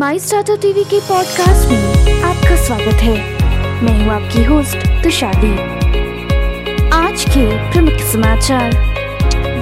माई 0.00 0.18
startup 0.18 0.60
TV 0.62 0.82
के 0.90 0.98
podcast 0.98 1.68
में 1.70 2.22
आपका 2.24 2.54
स्वागत 2.56 3.02
है। 3.02 3.16
मैं 3.82 3.92
हूँ 3.98 4.12
आपकी 4.12 4.44
होस्ट 4.44 4.86
तुषादी 5.02 5.50
आज 6.96 7.24
के 7.24 7.44
प्रमुख 7.72 8.00
समाचार। 8.12 8.76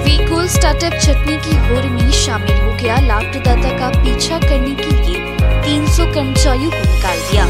वीकोल 0.05 0.47
स्टार्टअप 0.49 0.93
चटनी 0.95 1.37
की 1.47 1.57
होर 1.57 1.89
में 1.89 2.11
शामिल 2.21 2.61
हो 2.61 2.71
गया 2.83 2.99
लाभप्रदाता 3.01 3.77
का 3.79 3.89
पीछा 3.99 4.39
करने 4.39 4.75
के 4.75 4.91
लिए 4.91 5.17
300 5.65 6.07
कर्मचारियों 6.15 6.71
को 6.71 6.83
निकाल 6.85 7.19
दिया। 7.31 7.45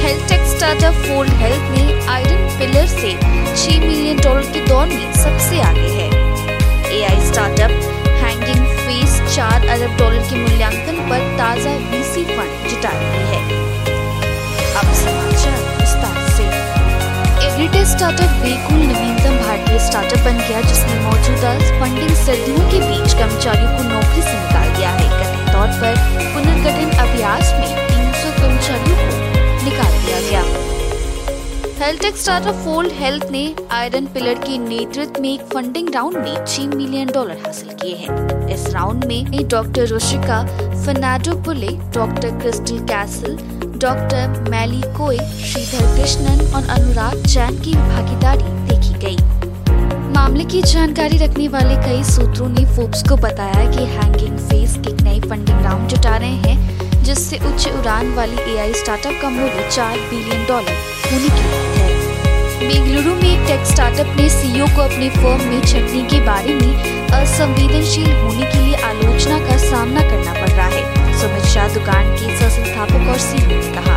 Health 0.00 0.28
tech 0.28 0.46
startup 0.56 0.94
fold 1.02 1.32
health 1.42 1.70
ने 1.70 1.84
आयरन 2.08 2.48
पिलर 2.58 2.86
से 2.86 3.12
6 3.56 3.80
मिलियन 3.80 4.20
डॉलर 4.20 4.52
के 4.52 4.66
दौर 4.66 4.86
में 4.86 5.12
सबसे 5.14 5.60
आगे 5.60 5.88
है। 5.92 5.99
अरब 9.80 9.96
डॉलर 9.98 10.22
के 10.28 10.36
मूल्यांकन 10.36 10.96
पर 11.08 11.20
ताज़ा 11.36 11.70
वीसी 11.90 12.24
फंड 12.24 12.68
जुटा 12.70 12.90
रही 12.94 13.22
है। 13.28 13.38
अब 14.80 14.92
समाचार 14.94 15.60
विस्तार 15.78 16.18
एग्रीटेक 17.44 17.86
स्टार्टअप 17.86 18.42
बिल्कुल 18.42 18.82
नवीनतम 18.90 19.38
भारतीय 19.38 19.78
स्टार्टअप 19.86 20.20
बन 20.24 20.38
गया, 20.38 20.60
जिसने 20.60 20.98
मौजूदा 21.00 21.52
फंडिंग 21.80 22.14
सर्दियों 22.16 22.68
के 22.70 22.80
बीच 22.80 23.14
कर्मचारियों 23.14 23.70
को 23.76 23.82
नौकरी 23.84 24.22
से 24.22 24.34
निकाल 24.34 24.68
दिया 24.76 24.90
है। 24.90 25.08
कथित 25.16 25.52
तौर 25.54 25.72
पर 25.80 26.09
हेल्थ 31.80 32.04
स्टार्टअप 32.16 32.54
फोल्ड 32.64 32.92
हेल्थ 32.92 33.30
ने 33.30 33.42
आयरन 33.72 34.06
पिलर 34.14 34.38
के 34.38 34.56
नेतृत्व 34.58 35.20
में 35.22 35.28
एक 35.28 35.42
फंडिंग 35.52 35.88
राउंड 35.94 36.16
में 36.16 36.44
छह 36.44 36.66
मिलियन 36.76 37.10
डॉलर 37.12 37.38
हासिल 37.46 37.68
किए 37.72 37.94
हैं 37.96 38.48
इस 38.54 38.66
राउंड 38.70 39.04
में 39.04 39.48
doctor 39.48 39.86
Roshika 39.88 40.42
Fernando 40.84 41.36
Pulle 41.44 41.68
doctor 41.94 42.38
Crystal 42.40 42.78
Castle 42.90 43.36
doctor 43.78 44.50
मैली 44.50 44.80
कोय 44.98 45.18
श्रीधर 45.44 45.86
कृष्णन 45.96 46.44
और 46.54 46.68
अनुराग 46.76 47.22
जैन 47.26 47.60
की 47.62 47.74
भागीदारी 47.74 48.52
देखी 48.68 48.94
गई। 49.06 50.12
मामले 50.12 50.44
की 50.44 50.62
जानकारी 50.62 51.24
रखने 51.24 51.48
वाले 51.48 51.76
कई 51.88 52.04
सूत्रों 52.04 52.48
ने 52.48 52.66
फोर्ब्स 52.76 53.08
को 53.08 53.16
बताया 53.16 53.70
कि 53.70 53.86
हैंगिंग 53.94 54.38
फेस 54.40 54.76
एक 54.78 55.00
नई 55.00 55.20
फंडिंग 55.20 55.64
राउंड 55.64 55.88
जुटा 55.88 56.16
रहे 56.16 56.28
हैं, 56.28 57.02
जिससे 57.02 57.38
उच्च 57.48 57.68
उड़ान 57.68 58.14
वाली 58.14 58.54
एआई 58.54 58.72
स्टार्टअप 58.74 59.18
का 59.22 59.30
मूल्य 59.30 59.68
चार 59.70 59.98
बिलियन 60.10 60.46
डॉलर 60.48 60.88
होने 61.12 61.28
की 61.28 61.69
बेंगलुरु 62.70 63.14
में 63.14 63.22
एक 63.22 63.40
टेक 63.46 63.64
स्टार्टअप 63.66 64.16
ने 64.16 64.28
सीईओ 64.30 64.66
को 64.66 64.80
अपने 64.80 65.08
फर्म 65.10 65.40
में 65.44 65.60
छटनी 65.62 66.02
के 66.10 66.20
बारे 66.26 66.54
में 66.54 67.08
असंवेदनशील 67.12 68.12
होने 68.12 68.46
के 68.52 68.58
लिए 68.58 68.74
आलोचना 68.88 69.38
का 69.46 69.56
सामना 69.58 70.00
करना 70.00 70.32
पड़ 70.32 70.50
रहा 70.50 70.66
है, 70.66 71.18
सुमित 71.20 71.44
शाह 71.54 71.68
दुकान 71.74 72.12
के 72.12 72.36
संस्थापक 72.38 73.08
और 73.08 73.18
सीईओ 73.18 73.48
ने 73.48 73.72
कहा। 73.74 73.96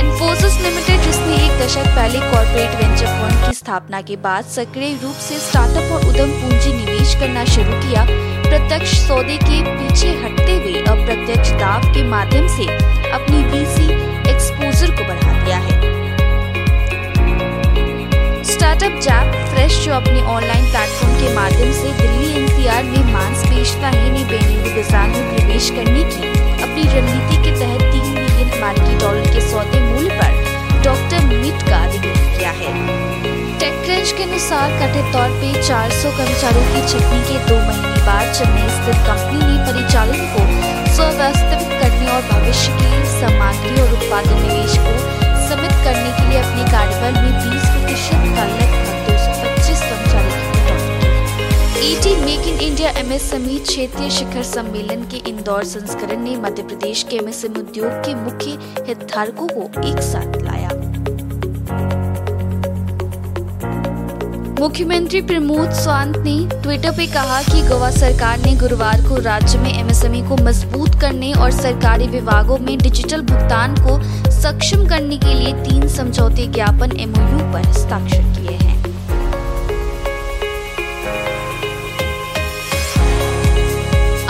इन्फोसिस 0.00 0.60
लिमिटेड 0.62 1.00
जिसने 1.00 1.36
एक 1.44 1.60
दशक 1.60 1.86
पहले 1.96 2.20
कॉर्पोरेट 2.20 2.74
वेंचर 2.74 3.06
फंड 3.06 3.46
की 3.46 3.54
स्थापना 3.54 4.00
के 4.10 4.16
बाद 4.26 4.44
सक्रिय 4.56 4.98
रूप 5.02 5.24
से 5.28 5.38
स्टार्टअप 5.48 5.92
और 5.92 6.08
उद्यम 6.08 6.32
पूंजी 6.40 6.72
निवेश 6.74 7.14
करना 7.20 7.44
शुरू 7.54 7.80
किया, 7.80 8.06
प्रत्यक्ष 8.48 8.98
सौदे 9.06 9.36
के 9.44 9.62
पीछे 9.70 10.10
हटते 10.24 10.56
हुए 10.56 10.82
अप्रत्यक्ष 10.94 11.52
दाव 11.62 11.92
के 11.94 12.08
माध्यम 12.08 12.48
से 12.56 12.66
अपनी 13.12 13.44
वीसी 13.52 14.10
स्टार्टअप 18.82 19.02
जैप 19.02 19.34
फ्रेश 19.48 19.74
जो 19.84 19.92
अपने 19.94 20.20
ऑनलाइन 20.28 20.64
प्लेटफॉर्म 20.70 21.12
के 21.18 21.34
माध्यम 21.34 21.72
से 21.72 21.90
दिल्ली 21.98 22.30
एनसीआर 22.38 22.84
में 22.84 23.12
मांस 23.12 23.44
बेचता 23.48 23.88
है 23.88 24.10
ने 24.12 24.24
बेंगलुरु 24.30 24.70
बाज़ार 24.76 25.08
में 25.08 25.28
प्रवेश 25.28 25.68
करने 25.70 26.02
की, 26.04 26.30
अपनी 26.62 26.82
रणनीति 26.94 27.36
के 27.44 27.52
तहत 27.60 27.82
तीन 27.92 28.08
मिलियन 28.08 28.50
अमेरिकी 28.50 28.98
डॉलर 28.98 29.28
के 29.34 29.40
सौदे 29.50 29.80
मूल्य 29.82 30.18
पर 30.18 30.82
डॉक्टर 30.84 31.24
मीट 31.26 31.62
का 31.68 31.78
अधिग्रहण 31.84 32.26
किया 32.38 32.50
है। 32.58 32.72
टेक्रेंच 33.60 34.12
के 34.12 34.22
अनुसार 34.22 34.74
कथित 34.80 35.12
तौर 35.12 35.38
पे 35.38 35.52
400 35.62 36.16
कर्मचारियों 36.18 36.66
की 36.74 36.82
छटनी 36.88 37.22
के 37.30 37.38
दो 37.46 37.60
महीने 37.60 38.02
बाद 38.08 38.34
चेन्नई 38.34 38.68
स्थित 38.78 38.98
कंपनी 39.06 39.44
ने 39.44 39.58
परिचालन 39.68 40.26
को 40.34 40.48
स्वव्यवस्थित 40.94 41.78
करने 41.78 42.10
और 42.16 42.22
भविष्य 42.32 42.78
की 42.80 43.04
सामग्री 43.14 43.80
और 43.82 43.92
उत्पादन 43.92 44.42
निवेश 44.42 44.76
को 44.78 44.91
समित 45.52 45.72
करने 45.84 46.10
के 46.16 46.28
लिए 46.28 46.38
अपने 46.38 46.62
कार्यबल 46.66 47.20
में 47.22 47.32
20 47.40 47.64
प्रतिशत 47.72 48.22
का 48.36 48.44
लगभग 48.50 49.00
दो 49.08 49.16
सौ 49.18 49.32
पच्चीस 49.40 49.80
कर्मचारियों 49.82 50.38
की 50.44 50.60
कटौती 50.68 51.88
ET 51.88 52.14
make 52.20 52.46
in 52.48 52.60
India 52.68 52.90
MSME 53.00 53.58
क्षेत्रीय 53.66 54.10
शिखर 54.10 54.42
सम्मेलन 54.50 55.04
के 55.10 55.22
इंदौर 55.30 55.64
संस्करण 55.72 56.22
ने 56.22 56.36
मध्य 56.38 56.62
प्रदेश 56.64 57.02
के 57.10 57.16
एमएसएमई 57.16 57.60
उद्योग 57.60 57.90
के 58.06 58.14
मुख्य 58.22 58.58
हितधारकों 58.86 59.48
को 59.48 59.68
एक 59.88 60.02
साथ 60.04 60.42
लाया 60.42 60.70
मुख्यमंत्री 64.60 65.20
प्रमोद 65.22 65.70
सावंत 65.74 66.16
ने 66.24 66.34
ट्विटर 66.52 66.90
पे 66.96 67.06
कहा 67.12 67.40
कि 67.42 67.62
गोवा 67.68 67.90
सरकार 67.90 68.38
ने 68.40 68.54
गुरुवार 68.56 69.00
को 69.08 69.16
राज्य 69.22 69.58
में 69.58 69.72
एमएसएमई 69.72 70.20
को 70.28 70.36
मज़बूत 70.44 71.00
करने 71.00 71.32
और 71.34 71.50
सरकारी 71.52 72.06
विभागों 72.08 72.58
में 72.60 72.76
डिजिटल 72.78 73.22
भुगतान 73.26 73.74
को 73.86 73.98
सक्षम 74.42 74.86
करने 74.88 75.16
के 75.18 75.32
लिए 75.34 75.52
तीन 75.64 75.86
समझौते 75.88 76.46
ज्ञापन 76.54 76.92
एमओयू 77.00 77.38
पर 77.52 77.66
हस्ताक्षर 77.66 78.22
किए 78.36 78.54
हैं। 78.58 78.76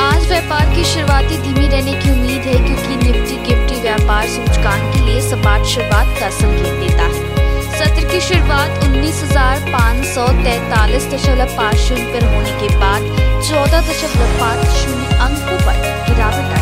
आज 0.01 0.27
व्यापार 0.29 0.75
की 0.75 0.85
शुरुआती 0.85 1.39
धीमी 1.39 1.67
रहने 1.67 1.95
की 1.95 2.11
उम्मीद 2.11 2.43
है 2.43 2.57
क्योंकि 2.67 2.97
निफ्टी, 2.97 3.37
गिफ्टी 3.47 3.81
व्यापार 3.81 4.27
सूचकांक 4.29 4.93
के 4.95 5.01
लिए 5.07 5.21
सपाट 5.31 5.65
शुरुआत 5.75 6.19
का 6.21 6.29
संकेत 6.41 6.75
देता 6.81 7.05
है। 7.05 7.21
सत्र 7.79 8.09
की 8.11 8.21
शुरुआत 8.29 8.85
उन्नीस 8.85 9.23
हज़ार 9.23 9.71
पाँच 9.71 10.05
सौ 10.09 10.27
तैतालीस 10.43 11.07
दशमलव 11.15 11.57
पाँच 11.57 11.77
शून्य 11.87 12.27
होने 12.27 12.53
के 12.61 12.69
बाद 12.77 13.09
चौदह 13.49 13.81
दशमलव 13.89 14.39
पाँच 14.41 14.69
शून्य 14.77 15.19
अंकों 15.29 15.59
पर 15.67 15.81
गिरावट 16.09 16.59
आई। 16.59 16.62